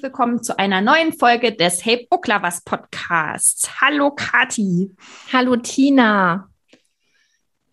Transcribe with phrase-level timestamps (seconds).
[0.00, 3.82] Herzlich willkommen zu einer neuen Folge des Hey Booklovers Podcasts.
[3.82, 4.90] Hallo Kati.
[5.30, 6.48] Hallo Tina.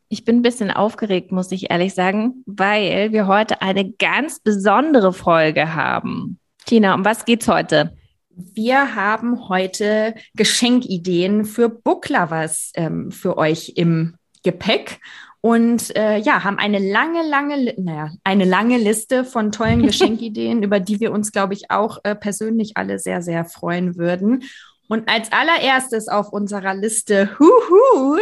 [0.10, 5.14] Ich bin ein bisschen aufgeregt, muss ich ehrlich sagen, weil wir heute eine ganz besondere
[5.14, 6.38] Folge haben.
[6.66, 7.96] Tina, um was geht's heute?
[8.30, 15.00] Wir haben heute Geschenkideen für Booklovers ähm, für euch im Gepäck
[15.42, 20.80] und äh, ja, haben eine lange, lange, naja, eine lange Liste von tollen Geschenkideen, über
[20.80, 24.44] die wir uns, glaube ich, auch äh, persönlich alle sehr, sehr freuen würden.
[24.90, 28.20] Und als allererstes auf unserer Liste, huhu,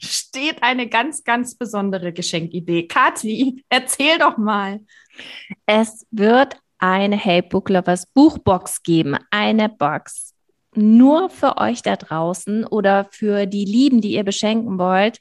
[0.00, 2.86] steht eine ganz, ganz besondere Geschenkidee.
[2.86, 4.80] Kathi, erzähl doch mal.
[5.66, 9.16] Es wird eine Hey Book Lovers Buchbox geben.
[9.30, 10.34] Eine Box
[10.74, 15.20] nur für euch da draußen oder für die Lieben, die ihr beschenken wollt,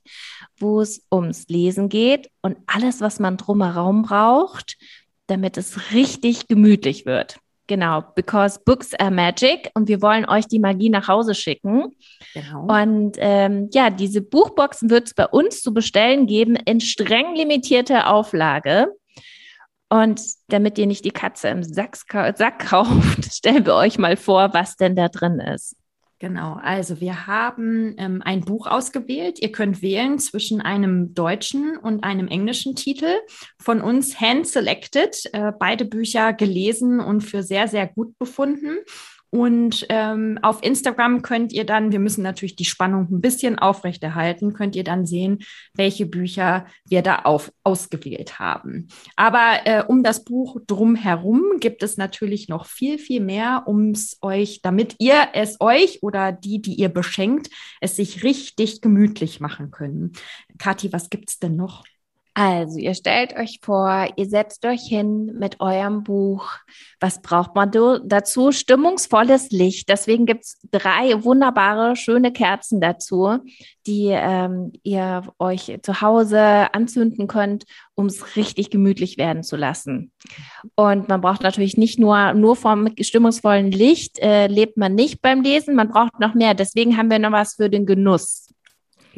[0.60, 4.78] wo es ums Lesen geht und alles, was man drumherum braucht,
[5.28, 7.38] damit es richtig gemütlich wird.
[7.68, 11.94] Genau, because books are magic und wir wollen euch die Magie nach Hause schicken.
[12.34, 12.62] Genau.
[12.62, 18.10] Und ähm, ja, diese Buchboxen wird es bei uns zu bestellen geben in streng limitierter
[18.10, 18.88] Auflage.
[19.90, 24.54] Und damit ihr nicht die Katze im Sack, Sack kauft, stellen wir euch mal vor,
[24.54, 25.76] was denn da drin ist.
[26.20, 29.40] Genau, also wir haben ähm, ein Buch ausgewählt.
[29.40, 33.14] Ihr könnt wählen zwischen einem deutschen und einem englischen Titel.
[33.60, 38.78] Von uns hand selected, äh, beide Bücher gelesen und für sehr, sehr gut befunden.
[39.30, 44.54] Und ähm, auf Instagram könnt ihr dann, wir müssen natürlich die Spannung ein bisschen aufrechterhalten,
[44.54, 45.40] könnt ihr dann sehen,
[45.74, 48.88] welche Bücher wir da auf, ausgewählt haben.
[49.16, 54.18] Aber äh, um das Buch drumherum gibt es natürlich noch viel, viel mehr, um es
[54.22, 57.50] euch, damit ihr es euch oder die, die ihr beschenkt,
[57.82, 60.14] es sich richtig gemütlich machen können.
[60.58, 61.84] Kathi, was gibt es denn noch?
[62.40, 66.48] Also, ihr stellt euch vor, ihr setzt euch hin mit eurem Buch.
[67.00, 68.52] Was braucht man dazu?
[68.52, 69.90] Stimmungsvolles Licht.
[69.90, 73.40] Deswegen gibt's drei wunderbare, schöne Kerzen dazu,
[73.88, 77.66] die ähm, ihr euch zu Hause anzünden könnt,
[77.96, 80.12] um es richtig gemütlich werden zu lassen.
[80.76, 85.42] Und man braucht natürlich nicht nur, nur vom stimmungsvollen Licht, äh, lebt man nicht beim
[85.42, 86.54] Lesen, man braucht noch mehr.
[86.54, 88.48] Deswegen haben wir noch was für den Genuss.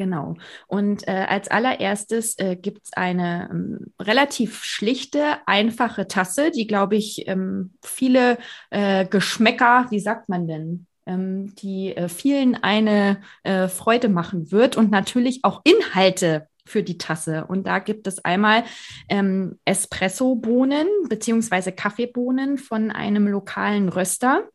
[0.00, 0.36] Genau.
[0.66, 6.96] Und äh, als allererstes äh, gibt es eine ähm, relativ schlichte, einfache Tasse, die, glaube
[6.96, 8.38] ich, ähm, viele
[8.70, 14.78] äh, Geschmäcker, wie sagt man denn, ähm, die äh, vielen eine äh, Freude machen wird
[14.78, 17.44] und natürlich auch Inhalte für die Tasse.
[17.44, 18.64] Und da gibt es einmal
[19.10, 24.48] ähm, Espresso-Bohnen beziehungsweise Kaffeebohnen von einem lokalen Röster.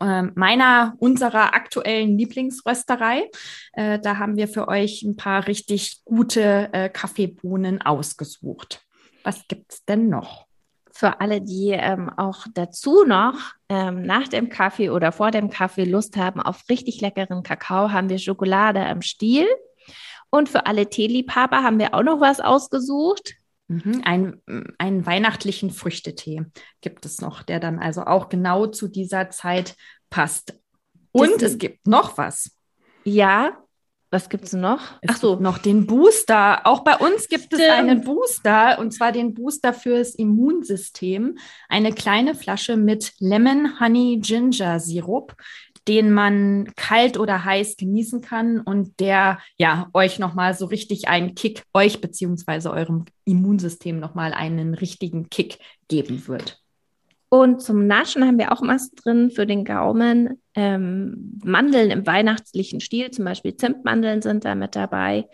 [0.00, 3.30] Ähm, meiner, unserer aktuellen Lieblingsrösterei.
[3.72, 8.82] Äh, da haben wir für euch ein paar richtig gute äh, Kaffeebohnen ausgesucht.
[9.24, 10.46] Was gibt es denn noch?
[10.90, 15.84] Für alle, die ähm, auch dazu noch ähm, nach dem Kaffee oder vor dem Kaffee
[15.84, 19.46] Lust haben auf richtig leckeren Kakao, haben wir Schokolade am Stiel.
[20.30, 23.37] Und für alle Teeliebhaber haben wir auch noch was ausgesucht.
[23.68, 24.42] Mhm, ein,
[24.78, 26.46] einen weihnachtlichen Früchtetee
[26.80, 29.76] gibt es noch, der dann also auch genau zu dieser Zeit
[30.10, 30.58] passt.
[31.12, 32.50] Und das es gibt noch was.
[33.04, 33.62] Ja,
[34.10, 34.98] was gibt es noch?
[35.02, 36.66] Es Ach so, noch den Booster.
[36.66, 37.62] Auch bei uns gibt Stimmt.
[37.62, 41.36] es einen Booster und zwar den Booster fürs Immunsystem.
[41.68, 45.34] Eine kleine Flasche mit Lemon Honey Ginger Sirup
[45.88, 51.34] den man kalt oder heiß genießen kann und der ja euch nochmal so richtig einen
[51.34, 55.58] Kick, euch beziehungsweise eurem Immunsystem nochmal einen richtigen Kick
[55.88, 56.60] geben wird.
[57.30, 60.40] Und zum Naschen haben wir auch was drin für den Gaumen.
[60.54, 65.26] Ähm, Mandeln im weihnachtlichen Stil, zum Beispiel Zimtmandeln sind da mit dabei.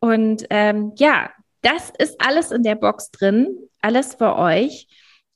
[0.00, 1.30] Und ähm, ja,
[1.62, 4.86] das ist alles in der Box drin, alles für euch.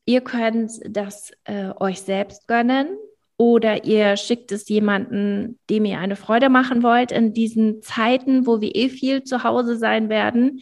[0.04, 2.88] Ihr könnt das äh, euch selbst gönnen
[3.36, 8.60] oder ihr schickt es jemanden, dem ihr eine Freude machen wollt in diesen Zeiten, wo
[8.60, 10.60] wir eh viel zu Hause sein werden.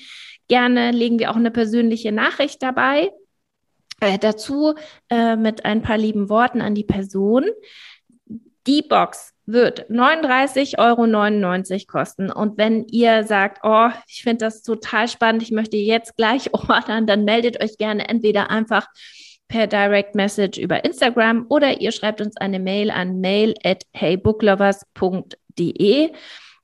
[0.49, 3.11] Gerne legen wir auch eine persönliche Nachricht dabei.
[4.01, 4.75] Äh, dazu
[5.11, 7.45] äh, mit ein paar lieben Worten an die Person.
[8.67, 12.31] Die Box wird 39,99 Euro kosten.
[12.31, 17.07] Und wenn ihr sagt, oh, ich finde das total spannend, ich möchte jetzt gleich ordern,
[17.07, 18.87] dann meldet euch gerne entweder einfach
[19.51, 26.13] per Direct Message über Instagram oder ihr schreibt uns eine Mail an mail at heybooklovers.de.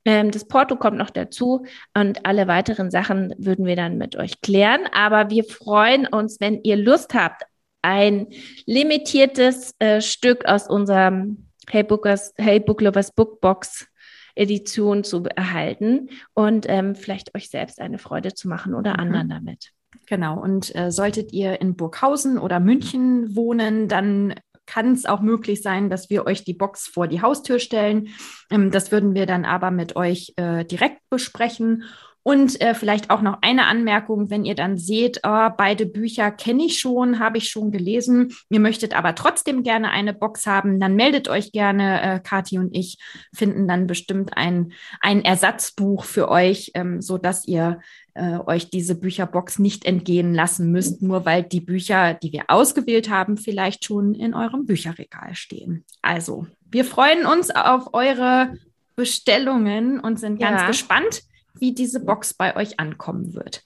[0.05, 4.41] Ähm, das Porto kommt noch dazu und alle weiteren Sachen würden wir dann mit euch
[4.41, 4.83] klären.
[4.93, 7.43] Aber wir freuen uns, wenn ihr Lust habt,
[7.83, 8.29] ein
[8.67, 13.89] limitiertes äh, Stück aus unserem Hey, Bookers, hey Booklovers Bookbox
[14.37, 19.01] Edition zu erhalten und ähm, vielleicht euch selbst eine Freude zu machen oder mhm.
[19.01, 19.73] anderen damit.
[20.07, 24.35] Genau, und äh, solltet ihr in Burghausen oder München wohnen, dann
[24.67, 28.09] kann es auch möglich sein, dass wir euch die Box vor die Haustür stellen.
[28.51, 31.85] Ähm, das würden wir dann aber mit euch äh, direkt besprechen.
[32.27, 36.65] Und äh, vielleicht auch noch eine Anmerkung, wenn ihr dann seht, oh, beide Bücher kenne
[36.65, 40.97] ich schon, habe ich schon gelesen, ihr möchtet aber trotzdem gerne eine Box haben, dann
[40.97, 42.03] meldet euch gerne.
[42.03, 42.99] Äh, Kathi und ich
[43.33, 47.79] finden dann bestimmt ein, ein Ersatzbuch für euch, ähm, so dass ihr
[48.15, 53.09] äh, euch diese Bücherbox nicht entgehen lassen müsst, nur weil die Bücher, die wir ausgewählt
[53.09, 55.85] haben, vielleicht schon in eurem Bücherregal stehen.
[56.03, 58.55] Also, wir freuen uns auf eure
[58.97, 60.67] Bestellungen und sind ganz ja.
[60.67, 61.23] gespannt
[61.61, 63.66] wie diese Box bei euch ankommen wird.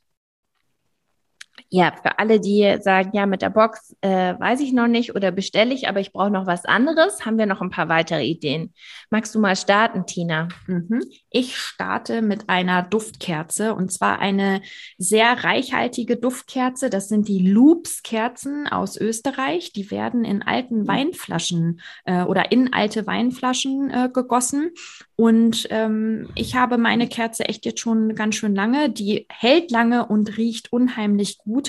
[1.72, 5.30] Ja, für alle, die sagen, ja, mit der Box äh, weiß ich noch nicht oder
[5.30, 8.74] bestelle ich, aber ich brauche noch was anderes, haben wir noch ein paar weitere Ideen.
[9.08, 10.48] Magst du mal starten, Tina?
[10.66, 11.00] Mhm.
[11.30, 14.62] Ich starte mit einer Duftkerze und zwar eine
[14.98, 16.90] sehr reichhaltige Duftkerze.
[16.90, 19.72] Das sind die Loops-Kerzen aus Österreich.
[19.72, 20.88] Die werden in alten mhm.
[20.88, 24.72] Weinflaschen äh, oder in alte Weinflaschen äh, gegossen.
[25.14, 28.90] Und ähm, ich habe meine Kerze echt jetzt schon ganz schön lange.
[28.90, 31.59] Die hält lange und riecht unheimlich gut.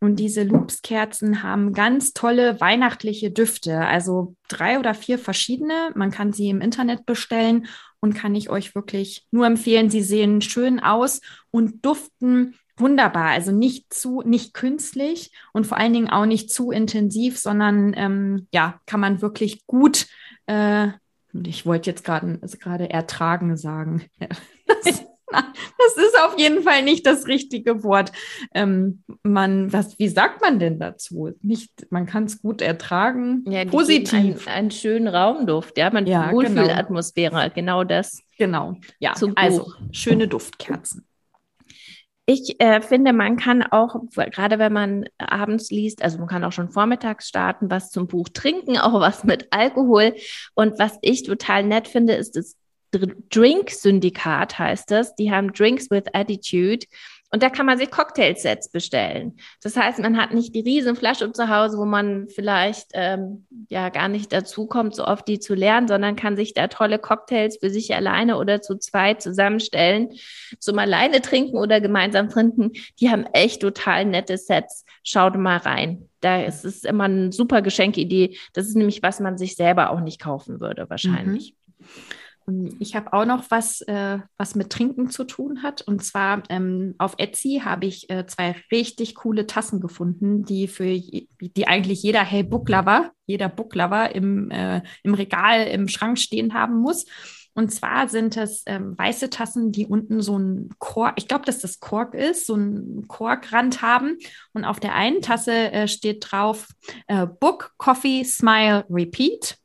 [0.00, 5.92] Und diese Loops-Kerzen haben ganz tolle weihnachtliche Düfte, also drei oder vier verschiedene.
[5.94, 7.66] Man kann sie im Internet bestellen
[8.00, 9.88] und kann ich euch wirklich nur empfehlen.
[9.88, 11.20] Sie sehen schön aus
[11.50, 13.30] und duften wunderbar.
[13.30, 18.48] Also nicht zu, nicht künstlich und vor allen Dingen auch nicht zu intensiv, sondern ähm,
[18.52, 20.06] ja, kann man wirklich gut.
[20.46, 20.88] Äh,
[21.32, 24.04] ich wollte jetzt gerade also gerade ertragen sagen.
[25.78, 28.12] Das ist auf jeden Fall nicht das richtige Wort.
[28.54, 31.32] Ähm, man, was, wie sagt man denn dazu?
[31.42, 33.44] Nicht, man kann es gut ertragen.
[33.48, 34.46] Ja, Positiv.
[34.48, 37.54] Einen, schönen Raumduft, ja, man ja, Wohlfühlatmosphäre, genau.
[37.54, 38.22] genau das.
[38.38, 39.14] Genau, ja.
[39.36, 41.06] Also schöne Duftkerzen.
[42.26, 46.52] Ich äh, finde, man kann auch, gerade wenn man abends liest, also man kann auch
[46.52, 50.14] schon vormittags starten, was zum Buch trinken, auch was mit Alkohol.
[50.54, 52.56] Und was ich total nett finde, ist das
[52.98, 55.14] Drink-Syndikat heißt das.
[55.16, 56.86] Die haben Drinks with Attitude.
[57.34, 59.38] Und da kann man sich Cocktailsets bestellen.
[59.60, 64.06] Das heißt, man hat nicht die Riesenflasche zu Hause, wo man vielleicht ähm, ja gar
[64.06, 67.70] nicht dazu kommt, so oft die zu lernen, sondern kann sich da tolle Cocktails für
[67.70, 70.10] sich alleine oder zu zweit zusammenstellen,
[70.60, 72.70] zum alleine trinken oder gemeinsam trinken.
[73.00, 74.84] Die haben echt total nette Sets.
[75.02, 76.08] Schaut mal rein.
[76.20, 78.38] Da ist es immer eine super Geschenkidee.
[78.52, 81.56] Das ist nämlich, was man sich selber auch nicht kaufen würde, wahrscheinlich.
[81.78, 81.86] Mhm.
[82.78, 85.80] Ich habe auch noch was, äh, was mit Trinken zu tun hat.
[85.82, 90.84] Und zwar ähm, auf Etsy habe ich äh, zwei richtig coole Tassen gefunden, die für
[90.84, 96.76] die eigentlich jeder Hey Booklover, jeder Booklover im, äh, im Regal, im Schrank stehen haben
[96.80, 97.06] muss.
[97.54, 101.60] Und zwar sind es ähm, weiße Tassen, die unten so ein Kork, ich glaube, dass
[101.60, 104.18] das Kork ist, so ein Korkrand haben.
[104.52, 106.66] Und auf der einen Tasse äh, steht drauf
[107.06, 109.56] äh, Book, Coffee, Smile, Repeat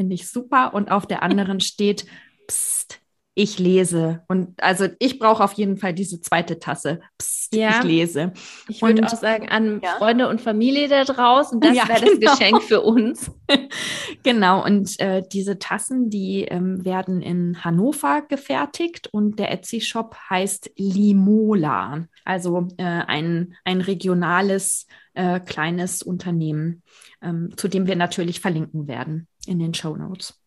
[0.00, 0.72] finde ich super.
[0.72, 2.06] Und auf der anderen steht,
[2.46, 3.00] Psst,
[3.34, 4.22] ich lese.
[4.28, 7.00] Und also ich brauche auf jeden Fall diese zweite Tasse.
[7.18, 7.78] Psst, ja.
[7.78, 8.32] ich lese.
[8.66, 9.98] Ich würde auch sagen, an ja.
[9.98, 12.32] Freunde und Familie da draußen, das ja, wäre das genau.
[12.32, 13.30] Geschenk für uns.
[14.24, 20.72] genau, und äh, diese Tassen, die ähm, werden in Hannover gefertigt und der Etsy-Shop heißt
[20.76, 22.06] Limola.
[22.24, 26.82] Also äh, ein, ein regionales äh, kleines Unternehmen,
[27.22, 30.40] ähm, zu dem wir natürlich verlinken werden in den Show Notes.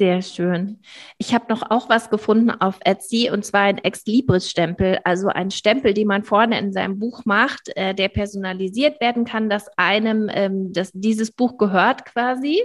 [0.00, 0.78] Sehr schön.
[1.18, 5.92] Ich habe noch auch was gefunden auf Etsy und zwar ein Ex-Libris-Stempel, also ein Stempel,
[5.92, 10.72] den man vorne in seinem Buch macht, äh, der personalisiert werden kann, dass einem ähm,
[10.72, 12.62] das, dieses Buch gehört quasi.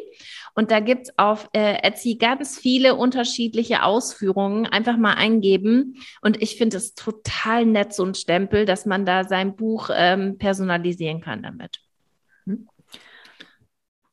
[0.54, 4.66] Und da gibt es auf äh, Etsy ganz viele unterschiedliche Ausführungen.
[4.66, 5.98] Einfach mal eingeben.
[6.22, 10.38] Und ich finde es total nett, so ein Stempel, dass man da sein Buch ähm,
[10.38, 11.85] personalisieren kann damit.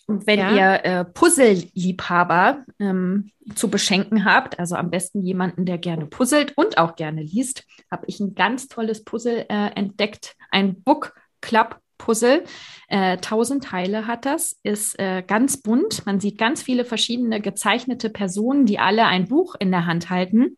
[0.06, 0.54] Und wenn ja.
[0.54, 6.78] ihr äh, Puzzle-Liebhaber ähm, zu beschenken habt, also am besten jemanden, der gerne puzzelt und
[6.78, 12.44] auch gerne liest, habe ich ein ganz tolles Puzzle äh, entdeckt, ein Book Club Puzzle.
[12.88, 16.04] Äh, tausend Teile hat das, ist äh, ganz bunt.
[16.04, 20.56] Man sieht ganz viele verschiedene gezeichnete Personen, die alle ein Buch in der Hand halten.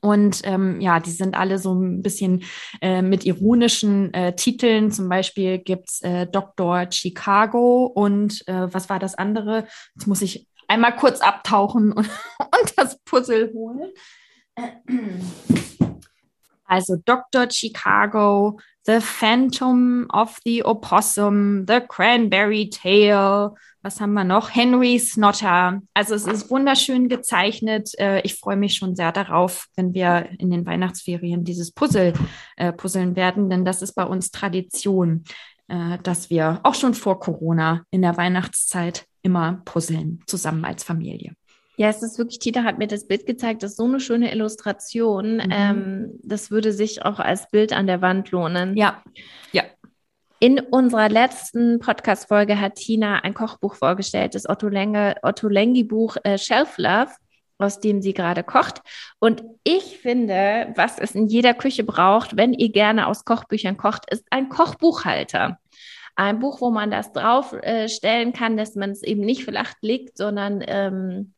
[0.00, 2.44] Und ähm, ja, die sind alle so ein bisschen
[2.80, 4.90] äh, mit ironischen äh, Titeln.
[4.90, 6.86] Zum Beispiel gibt's äh, Dr.
[6.90, 9.66] Chicago und äh, was war das andere?
[9.94, 12.08] Jetzt muss ich einmal kurz abtauchen und,
[12.38, 13.90] und das Puzzle holen.
[16.72, 17.50] Also Dr.
[17.50, 23.52] Chicago, The Phantom of the Opossum, The Cranberry Tale,
[23.82, 24.54] was haben wir noch?
[24.54, 25.82] Henry Snotter.
[25.92, 27.90] Also es ist wunderschön gezeichnet.
[27.98, 32.14] Äh, ich freue mich schon sehr darauf, wenn wir in den Weihnachtsferien dieses Puzzle
[32.56, 35.24] äh, puzzeln werden, denn das ist bei uns Tradition,
[35.68, 41.34] äh, dass wir auch schon vor Corona in der Weihnachtszeit immer puzzeln, zusammen als Familie.
[41.82, 44.32] Ja, es ist wirklich, Tita hat mir das Bild gezeigt, das ist so eine schöne
[44.32, 45.38] Illustration.
[45.38, 45.50] Mhm.
[45.50, 48.76] Ähm, das würde sich auch als Bild an der Wand lohnen.
[48.76, 49.02] Ja,
[49.50, 49.64] ja.
[50.38, 56.38] In unserer letzten Podcast-Folge hat Tina ein Kochbuch vorgestellt, das Otto, Lenge, Otto Lengi-Buch äh,
[56.38, 57.10] Shelf Love,
[57.58, 58.80] aus dem sie gerade kocht.
[59.18, 64.08] Und ich finde, was es in jeder Küche braucht, wenn ihr gerne aus Kochbüchern kocht,
[64.08, 65.58] ist ein Kochbuchhalter.
[66.14, 70.16] Ein Buch, wo man das draufstellen äh, kann, dass man es eben nicht flach liegt,
[70.16, 71.31] sondern ähm,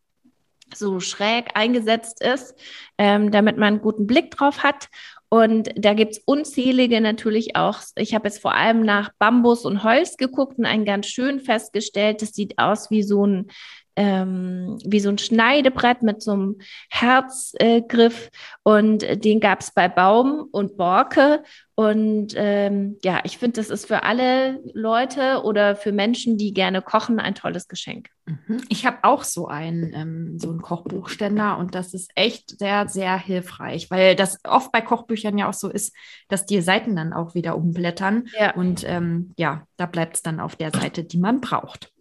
[0.76, 2.54] so schräg eingesetzt ist,
[2.99, 4.88] ähm, damit man einen guten Blick drauf hat.
[5.28, 7.81] Und da gibt es unzählige natürlich auch.
[7.97, 12.23] Ich habe jetzt vor allem nach Bambus und Holz geguckt und einen ganz schön festgestellt.
[12.23, 13.50] Das sieht aus wie so ein
[13.97, 16.59] ähm, wie so ein Schneidebrett mit so einem
[16.91, 18.31] Herzgriff äh,
[18.63, 21.43] und den gab es bei Baum und Borke.
[21.77, 26.83] Und ähm, ja, ich finde, das ist für alle Leute oder für Menschen, die gerne
[26.83, 28.11] kochen, ein tolles Geschenk.
[28.27, 28.63] Mhm.
[28.69, 33.19] Ich habe auch so einen, ähm, so einen Kochbuchständer und das ist echt sehr, sehr
[33.19, 35.95] hilfreich, weil das oft bei Kochbüchern ja auch so ist,
[36.29, 38.29] dass die Seiten dann auch wieder umblättern.
[38.39, 38.55] Ja.
[38.55, 41.93] Und ähm, ja, da bleibt es dann auf der Seite, die man braucht.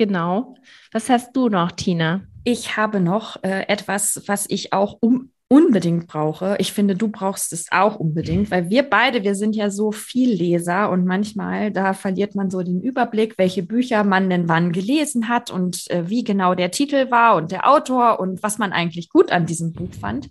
[0.00, 0.54] Genau.
[0.92, 2.22] Was hast du noch, Tina?
[2.44, 6.56] Ich habe noch äh, etwas, was ich auch um unbedingt brauche.
[6.58, 10.32] Ich finde, du brauchst es auch unbedingt, weil wir beide, wir sind ja so viel
[10.32, 15.28] Leser und manchmal, da verliert man so den Überblick, welche Bücher man denn wann gelesen
[15.28, 19.10] hat und äh, wie genau der Titel war und der Autor und was man eigentlich
[19.10, 20.30] gut an diesem Buch fand.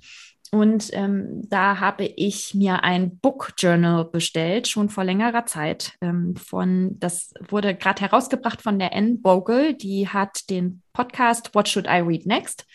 [0.52, 5.94] Und ähm, da habe ich mir ein Book Journal bestellt, schon vor längerer Zeit.
[6.02, 11.70] Ähm, von, das wurde gerade herausgebracht von der Anne Bogle, die hat den Podcast What
[11.70, 12.66] Should I Read Next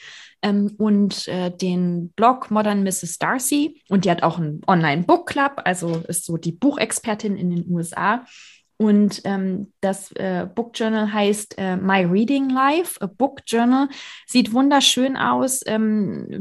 [0.43, 3.19] ähm, und äh, den Blog Modern Mrs.
[3.19, 3.83] Darcy.
[3.89, 8.25] Und die hat auch einen Online-Book Club, also ist so die Buchexpertin in den USA.
[8.77, 13.89] Und ähm, das äh, Book Journal heißt äh, My Reading Life, a Book Journal.
[14.27, 15.63] Sieht wunderschön aus.
[15.67, 16.41] Ähm,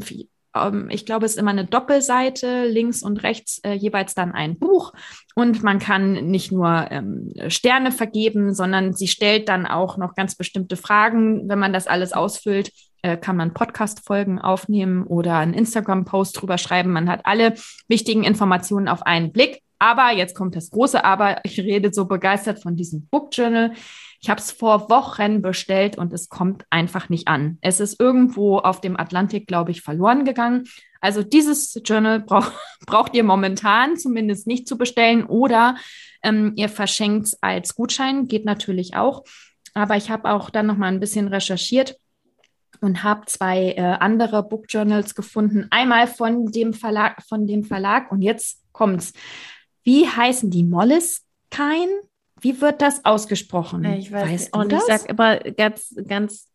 [0.55, 4.57] ähm, ich glaube, es ist immer eine Doppelseite, links und rechts äh, jeweils dann ein
[4.57, 4.93] Buch.
[5.35, 10.35] Und man kann nicht nur ähm, Sterne vergeben, sondern sie stellt dann auch noch ganz
[10.35, 11.49] bestimmte Fragen.
[11.49, 16.91] Wenn man das alles ausfüllt, äh, kann man Podcast-Folgen aufnehmen oder einen Instagram-Post drüber schreiben.
[16.91, 17.55] Man hat alle
[17.87, 19.61] wichtigen Informationen auf einen Blick.
[19.79, 21.41] Aber jetzt kommt das große Aber.
[21.43, 23.73] Ich rede so begeistert von diesem Book Journal.
[24.23, 27.57] Ich habe es vor Wochen bestellt und es kommt einfach nicht an.
[27.59, 30.63] Es ist irgendwo auf dem Atlantik, glaube ich, verloren gegangen.
[31.01, 32.49] Also dieses Journal brauch,
[32.85, 35.75] braucht ihr momentan zumindest nicht zu bestellen oder
[36.23, 39.25] ähm, ihr verschenkt es als Gutschein, geht natürlich auch.
[39.73, 41.97] Aber ich habe auch dann noch mal ein bisschen recherchiert
[42.79, 45.67] und habe zwei äh, andere Book Journals gefunden.
[45.69, 49.11] Einmal von dem Verlag, von dem Verlag und jetzt kommt's.
[49.83, 50.63] Wie heißen die?
[50.63, 52.03] Moleskine?
[52.43, 53.85] Wie wird das ausgesprochen?
[53.85, 56.49] Ich weiß weißt und ich sage immer ganz, ganz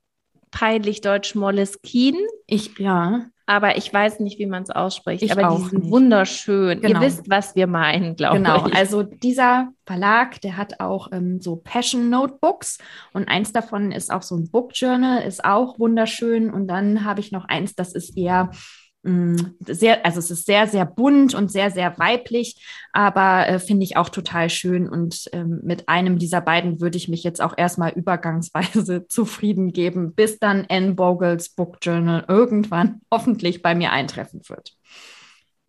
[0.51, 2.15] peinlich deutsch Moleskin.
[2.47, 3.27] Ich, ja.
[3.47, 5.23] Aber ich weiß nicht, wie man es ausspricht.
[5.23, 5.91] Ich aber die sind nicht.
[5.91, 6.83] wunderschön.
[6.83, 7.01] Genau.
[7.01, 8.57] Ihr wisst, was wir meinen, glaube genau.
[8.59, 8.65] ich.
[8.65, 8.79] Genau.
[8.79, 12.77] Also dieser Verlag, der hat auch ähm, so Passion Notebooks
[13.15, 16.51] und eins davon ist auch so ein Book Journal, ist auch wunderschön.
[16.51, 18.51] Und dann habe ich noch eins, das ist eher
[19.05, 22.61] sehr, also es ist sehr, sehr bunt und sehr, sehr weiblich,
[22.93, 24.89] aber äh, finde ich auch total schön.
[24.89, 30.15] Und ähm, mit einem dieser beiden würde ich mich jetzt auch erstmal übergangsweise zufrieden geben,
[30.15, 34.75] bis dann Anne Bogles Book Journal irgendwann hoffentlich bei mir eintreffen wird.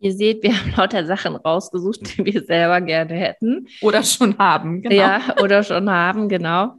[0.02, 3.68] Ihr seht, wir haben lauter Sachen rausgesucht, die wir selber gerne hätten.
[3.82, 4.94] Oder schon haben, genau.
[4.94, 6.74] Ja, oder schon haben, genau.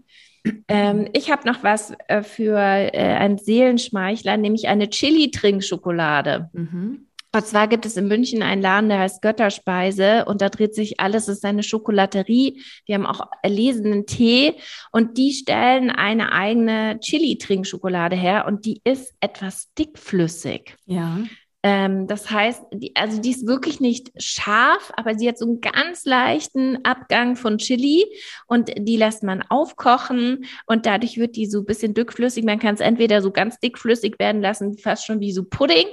[0.67, 6.49] Ähm, ich habe noch was äh, für äh, einen Seelenschmeichler, nämlich eine Chili-Trinkschokolade.
[6.53, 7.07] Mhm.
[7.33, 10.99] Und zwar gibt es in München einen Laden, der heißt Götterspeise und da dreht sich
[10.99, 12.61] alles, das ist eine Schokolaterie.
[12.87, 14.55] Die haben auch erlesenen Tee
[14.91, 20.75] und die stellen eine eigene Chili-Trinkschokolade her und die ist etwas dickflüssig.
[20.85, 21.19] Ja.
[21.63, 25.61] Ähm, das heißt, die, also die ist wirklich nicht scharf, aber sie hat so einen
[25.61, 28.05] ganz leichten Abgang von Chili
[28.47, 32.43] und die lässt man aufkochen und dadurch wird die so ein bisschen dickflüssig.
[32.45, 35.87] Man kann es entweder so ganz dickflüssig werden lassen, fast schon wie so Pudding.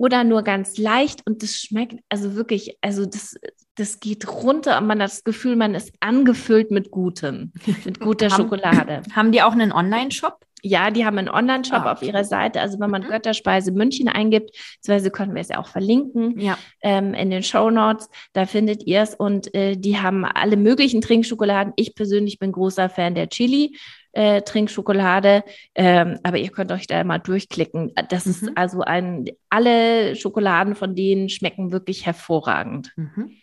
[0.00, 3.34] oder nur ganz leicht und das schmeckt also wirklich, also das,
[3.74, 7.52] das geht runter und man hat das Gefühl, man ist angefüllt mit Gutem,
[7.84, 9.02] mit guter Schokolade.
[9.12, 10.44] Haben die auch einen Online-Shop?
[10.62, 12.60] Ja, die haben einen Online-Shop ah, auf ihrer Seite.
[12.60, 13.08] Also wenn man mhm.
[13.08, 16.58] Götterspeise München eingibt, beziehungsweise können wir es ja auch verlinken ja.
[16.82, 19.14] Ähm, in den Show Notes, da findet ihr es.
[19.14, 21.72] Und äh, die haben alle möglichen Trinkschokoladen.
[21.76, 23.76] Ich persönlich bin großer Fan der Chili.
[24.12, 27.92] Äh, Trinkschokolade, ähm, aber ihr könnt euch da mal durchklicken.
[28.08, 28.30] Das mhm.
[28.32, 32.90] ist also ein, alle Schokoladen von denen schmecken wirklich hervorragend.
[32.96, 33.36] Mhm.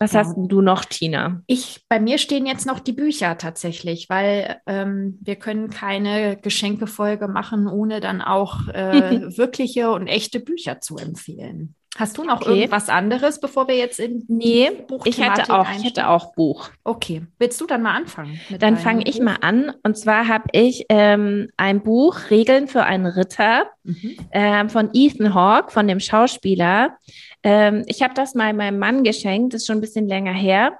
[0.00, 0.20] Was ja.
[0.20, 1.42] hast du noch, Tina?
[1.46, 7.28] Ich, bei mir stehen jetzt noch die Bücher tatsächlich, weil ähm, wir können keine Geschenkefolge
[7.28, 11.74] machen, ohne dann auch äh, wirkliche und echte Bücher zu empfehlen.
[11.96, 12.60] Hast du noch okay.
[12.60, 14.70] irgendwas anderes, bevor wir jetzt in Nee,
[15.04, 16.70] ich hätte auch, ich hätte auch Buch.
[16.84, 18.40] Okay, willst du dann mal anfangen?
[18.58, 19.72] Dann fange ich mal an.
[19.82, 24.16] Und zwar habe ich ähm, ein Buch Regeln für einen Ritter mhm.
[24.30, 26.96] ähm, von Ethan Hawke, von dem Schauspieler.
[27.42, 30.78] Ähm, ich habe das mal meinem Mann geschenkt, das ist schon ein bisschen länger her.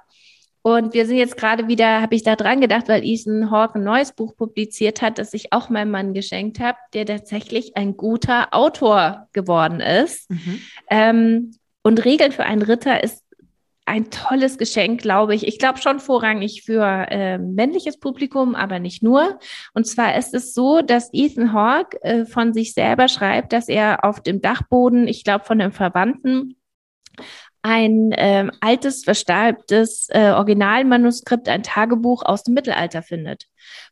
[0.63, 3.83] Und wir sind jetzt gerade wieder, habe ich da dran gedacht, weil Ethan Hawke ein
[3.83, 8.53] neues Buch publiziert hat, das ich auch meinem Mann geschenkt habe, der tatsächlich ein guter
[8.53, 10.29] Autor geworden ist.
[10.29, 10.61] Mhm.
[10.89, 11.51] Ähm,
[11.81, 13.23] und Regeln für einen Ritter ist
[13.85, 15.47] ein tolles Geschenk, glaube ich.
[15.47, 19.39] Ich glaube schon vorrangig für äh, männliches Publikum, aber nicht nur.
[19.73, 24.05] Und zwar ist es so, dass Ethan Hawke äh, von sich selber schreibt, dass er
[24.05, 26.55] auf dem Dachboden, ich glaube von einem Verwandten,
[27.63, 33.45] ein ähm, altes, verstaubtes äh, Originalmanuskript, ein Tagebuch aus dem Mittelalter findet.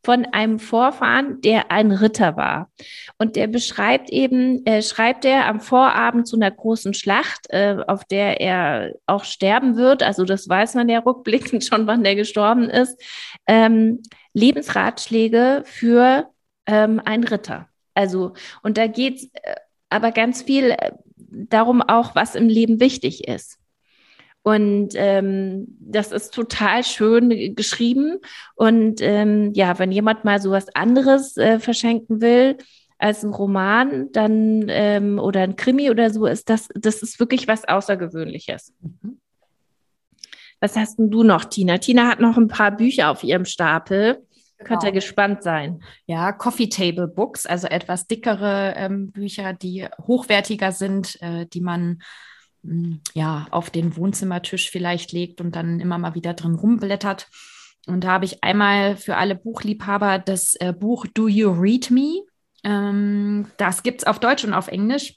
[0.03, 2.71] Von einem Vorfahren, der ein Ritter war.
[3.17, 8.05] Und der beschreibt eben, äh, schreibt er am Vorabend zu einer großen Schlacht, äh, auf
[8.05, 10.01] der er auch sterben wird.
[10.01, 12.99] Also das weiß man ja rückblickend schon, wann der gestorben ist.
[13.47, 14.01] Ähm,
[14.33, 16.29] Lebensratschläge für
[16.65, 17.67] ähm, einen Ritter.
[17.93, 18.33] Also,
[18.63, 19.55] und da geht's äh,
[19.89, 20.91] aber ganz viel äh,
[21.31, 23.59] darum auch, was im Leben wichtig ist.
[24.41, 28.19] Und ähm, das ist total schön geschrieben.
[28.55, 32.57] Und ähm, ja, wenn jemand mal so was anderes äh, verschenken will
[32.97, 37.47] als ein Roman, dann ähm, oder ein Krimi oder so, ist das, das ist wirklich
[37.47, 38.73] was Außergewöhnliches.
[38.81, 39.19] Mhm.
[40.61, 41.77] Was hast denn du noch, Tina?
[41.77, 44.25] Tina hat noch ein paar Bücher auf ihrem Stapel.
[44.59, 44.67] Genau.
[44.67, 45.81] Könnt ihr gespannt sein.
[46.05, 52.01] Ja, Coffee Table Books, also etwas dickere ähm, Bücher, die hochwertiger sind, äh, die man
[52.63, 57.27] hm, ja auf den Wohnzimmertisch vielleicht legt und dann immer mal wieder drin rumblättert.
[57.87, 62.23] Und da habe ich einmal für alle Buchliebhaber das äh, Buch Do You Read Me?
[62.65, 65.15] Ähm, das gibt es auf Deutsch und auf Englisch.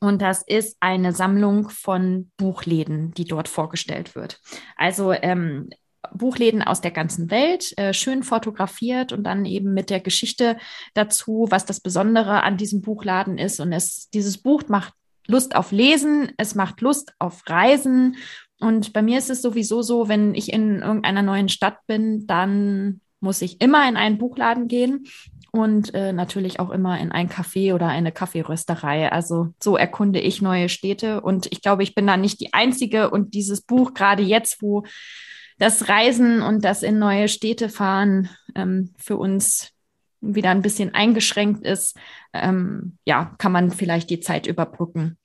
[0.00, 4.38] Und das ist eine Sammlung von Buchläden, die dort vorgestellt wird.
[4.76, 5.70] Also ähm,
[6.14, 10.56] Buchläden aus der ganzen Welt, äh, schön fotografiert und dann eben mit der Geschichte
[10.94, 13.60] dazu, was das Besondere an diesem Buchladen ist.
[13.60, 14.94] Und es, dieses Buch macht
[15.26, 18.16] Lust auf Lesen, es macht Lust auf Reisen.
[18.58, 23.00] Und bei mir ist es sowieso so, wenn ich in irgendeiner neuen Stadt bin, dann
[23.20, 25.06] muss ich immer in einen Buchladen gehen
[25.52, 29.10] und äh, natürlich auch immer in ein Café oder eine Kaffeerösterei.
[29.12, 33.10] Also so erkunde ich neue Städte und ich glaube, ich bin da nicht die Einzige
[33.10, 34.84] und dieses Buch gerade jetzt, wo
[35.60, 39.70] das Reisen und das in neue Städte fahren ähm, für uns
[40.22, 41.96] wieder ein bisschen eingeschränkt ist,
[42.32, 45.18] ähm, ja, kann man vielleicht die Zeit überbrücken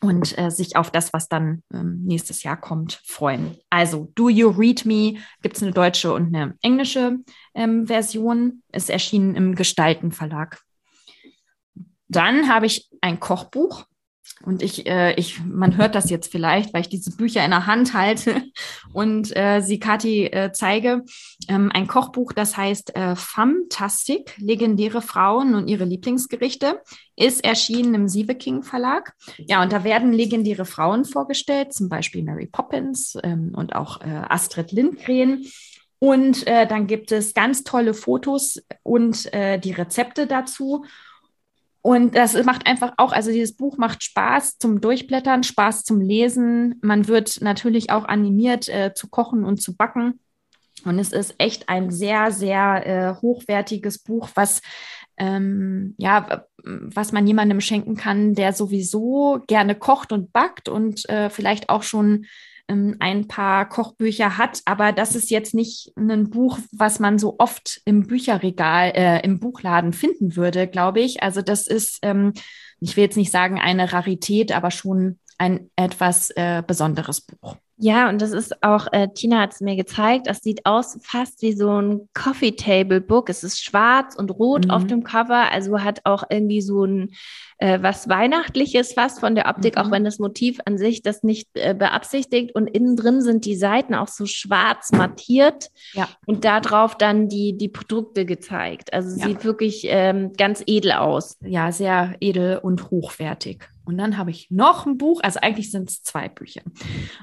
[0.00, 3.56] und äh, sich auf das, was dann ähm, nächstes Jahr kommt, freuen.
[3.68, 7.18] Also, Do You Read Me gibt es eine deutsche und eine englische
[7.54, 8.62] ähm, Version.
[8.72, 10.60] Ist erschienen im Gestalten Verlag.
[12.08, 13.84] Dann habe ich ein Kochbuch
[14.44, 17.66] und ich, äh, ich, man hört das jetzt vielleicht, weil ich diese Bücher in der
[17.66, 18.42] Hand halte
[18.92, 21.04] und äh, sie Kathi äh, zeige.
[21.48, 26.82] Ähm, ein Kochbuch, das heißt äh, Fantastic, legendäre Frauen und ihre Lieblingsgerichte,
[27.16, 29.14] ist erschienen im Sieveking Verlag.
[29.38, 34.22] Ja, und da werden legendäre Frauen vorgestellt, zum Beispiel Mary Poppins ähm, und auch äh,
[34.28, 35.46] Astrid Lindgren.
[35.98, 40.84] Und äh, dann gibt es ganz tolle Fotos und äh, die Rezepte dazu.
[41.86, 46.80] Und das macht einfach auch, also dieses Buch macht Spaß zum Durchblättern, Spaß zum Lesen.
[46.82, 50.18] Man wird natürlich auch animiert äh, zu kochen und zu backen.
[50.84, 54.62] Und es ist echt ein sehr, sehr äh, hochwertiges Buch, was
[55.16, 61.30] ähm, ja, was man jemandem schenken kann, der sowieso gerne kocht und backt und äh,
[61.30, 62.26] vielleicht auch schon
[62.68, 67.36] ähm, ein paar Kochbücher hat, aber das ist jetzt nicht ein Buch, was man so
[67.38, 71.22] oft im Bücherregal, äh, im Buchladen finden würde, glaube ich.
[71.22, 72.32] Also das ist, ähm,
[72.80, 77.56] ich will jetzt nicht sagen eine Rarität, aber schon ein etwas äh, besonderes Buch.
[77.78, 81.42] Ja, und das ist auch, äh, Tina hat es mir gezeigt, das sieht aus fast
[81.42, 83.28] wie so ein Coffee Table Book.
[83.28, 84.70] Es ist schwarz und rot mhm.
[84.70, 87.10] auf dem Cover, also hat auch irgendwie so ein
[87.58, 89.82] äh, was Weihnachtliches fast von der Optik, mhm.
[89.82, 92.54] auch wenn das Motiv an sich das nicht äh, beabsichtigt.
[92.54, 96.08] Und innen drin sind die Seiten auch so schwarz mattiert ja.
[96.24, 98.94] und darauf dann die, die Produkte gezeigt.
[98.94, 99.26] Also ja.
[99.26, 101.36] sieht wirklich ähm, ganz edel aus.
[101.44, 103.68] Ja, sehr edel und hochwertig.
[103.86, 106.62] Und dann habe ich noch ein Buch, also eigentlich sind es zwei Bücher.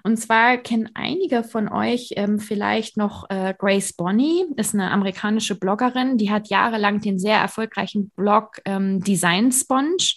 [0.04, 5.56] Und zwar kennen einige von euch ähm, vielleicht noch äh, Grace Bonney, ist eine amerikanische
[5.56, 10.16] Bloggerin, die hat jahrelang den sehr erfolgreichen Blog ähm, Design Sponge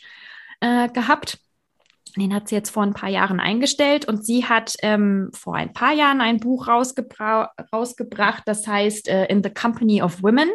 [0.61, 1.39] äh, gehabt.
[2.17, 5.73] Den hat sie jetzt vor ein paar Jahren eingestellt und sie hat ähm, vor ein
[5.73, 10.49] paar Jahren ein Buch rausgebra rausgebracht, das heißt äh, In the Company of Women,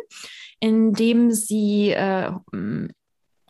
[0.59, 2.31] in dem sie äh,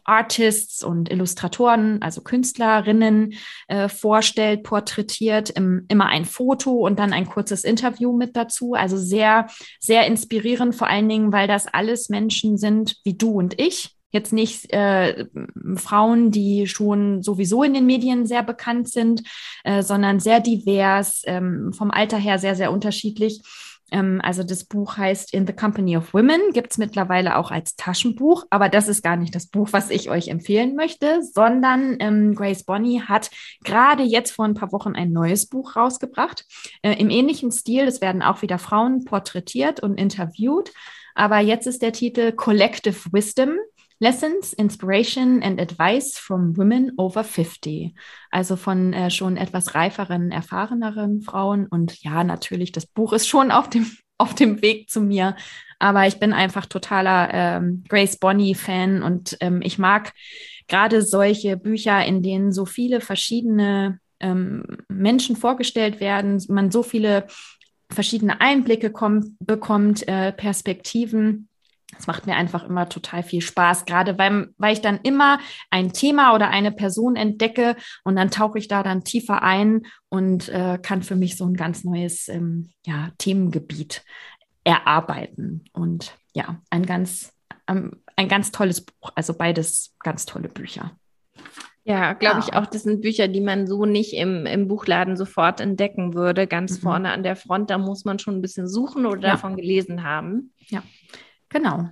[0.04, 3.34] Artists und Illustratoren, also Künstlerinnen
[3.68, 8.74] äh, vorstellt, porträtiert, im, immer ein Foto und dann ein kurzes Interview mit dazu.
[8.74, 9.48] Also sehr,
[9.80, 13.96] sehr inspirierend, vor allen Dingen, weil das alles Menschen sind wie du und ich.
[14.14, 15.26] Jetzt nicht äh,
[15.76, 19.24] Frauen, die schon sowieso in den Medien sehr bekannt sind,
[19.64, 23.42] äh, sondern sehr divers, ähm, vom Alter her sehr, sehr unterschiedlich
[24.22, 28.46] also das Buch heißt In the Company of Women, gibt es mittlerweile auch als Taschenbuch,
[28.50, 32.64] aber das ist gar nicht das Buch, was ich euch empfehlen möchte, sondern ähm, Grace
[32.64, 33.30] Bonney hat
[33.64, 36.46] gerade jetzt vor ein paar Wochen ein neues Buch rausgebracht.
[36.82, 40.72] Äh, Im ähnlichen Stil, es werden auch wieder Frauen porträtiert und interviewt,
[41.16, 43.58] aber jetzt ist der Titel Collective Wisdom.
[44.02, 47.94] Lessons, Inspiration and Advice from Women over 50.
[48.32, 51.68] Also von äh, schon etwas reiferen, erfahreneren Frauen.
[51.68, 53.86] Und ja, natürlich, das Buch ist schon auf dem,
[54.18, 55.36] auf dem Weg zu mir.
[55.78, 60.14] Aber ich bin einfach totaler ähm, Grace Bonney-Fan und ähm, ich mag
[60.68, 67.28] gerade solche Bücher, in denen so viele verschiedene ähm, Menschen vorgestellt werden, man so viele
[67.92, 71.50] verschiedene Einblicke kommt, bekommt, äh, Perspektiven
[71.98, 75.94] es macht mir einfach immer total viel Spaß, gerade weil, weil ich dann immer ein
[75.94, 80.80] Thema oder eine Person entdecke und dann tauche ich da dann tiefer ein und äh,
[80.82, 84.04] kann für mich so ein ganz neues ähm, ja, Themengebiet
[84.64, 85.66] erarbeiten.
[85.74, 87.34] Und ja, ein ganz,
[87.68, 90.92] ähm, ein ganz tolles Buch, also beides ganz tolle Bücher.
[91.84, 92.46] Ja, glaube ja.
[92.48, 96.46] ich auch, das sind Bücher, die man so nicht im, im Buchladen sofort entdecken würde,
[96.46, 96.82] ganz mhm.
[96.84, 97.72] vorne an der Front.
[97.72, 99.32] Da muss man schon ein bisschen suchen oder ja.
[99.32, 100.54] davon gelesen haben.
[100.68, 100.84] Ja.
[101.52, 101.90] Genau.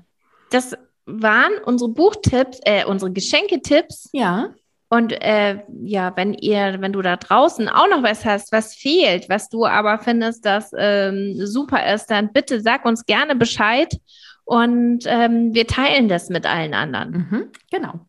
[0.52, 4.10] Das waren unsere Buchtipps, äh, unsere Geschenketipps.
[4.14, 4.54] Ja.
[4.90, 9.30] Und äh, ja, wenn ihr, wenn du da draußen auch noch was hast, was fehlt,
[9.30, 14.00] was du aber findest, das ähm, super ist, dann bitte sag uns gerne Bescheid
[14.46, 17.12] und ähm, wir teilen das mit allen anderen.
[17.12, 18.00] Mhm, genau.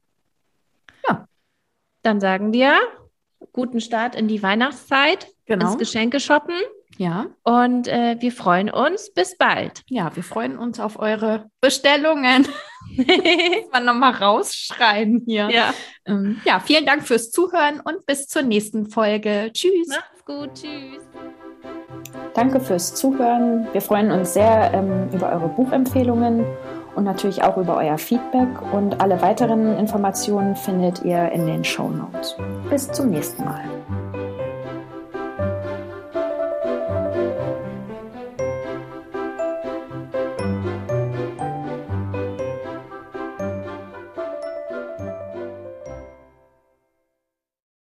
[1.07, 1.29] Ja.
[2.01, 2.79] Dann sagen wir
[3.53, 5.67] guten Start in die Weihnachtszeit, genau.
[5.67, 6.55] ins Geschenke shoppen.
[7.01, 7.29] Ja.
[7.45, 9.11] Und äh, wir freuen uns.
[9.11, 9.81] Bis bald.
[9.89, 12.47] Ja, wir freuen uns auf eure Bestellungen.
[13.73, 15.49] Man nochmal rausschreien hier.
[15.51, 15.73] Ja.
[16.05, 19.51] Ähm, ja, vielen Dank fürs Zuhören und bis zur nächsten Folge.
[19.55, 19.89] Tschüss.
[19.89, 20.51] Macht's gut.
[20.53, 21.01] Tschüss.
[22.35, 23.67] Danke fürs Zuhören.
[23.73, 26.45] Wir freuen uns sehr ähm, über eure Buchempfehlungen
[26.97, 28.61] und natürlich auch über euer Feedback.
[28.75, 32.37] Und alle weiteren Informationen findet ihr in den Show Notes.
[32.69, 33.65] Bis zum nächsten Mal.